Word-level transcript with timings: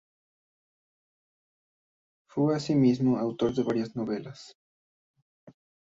Fue 2.27 2.55
asimismo 2.55 3.19
autor 3.19 3.53
de 3.53 3.61
varias 3.61 3.95
novelas. 3.95 4.55